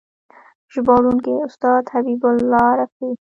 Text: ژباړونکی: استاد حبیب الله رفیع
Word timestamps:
ژباړونکی: 0.73 1.33
استاد 1.47 1.83
حبیب 1.93 2.21
الله 2.31 2.67
رفیع 2.79 3.13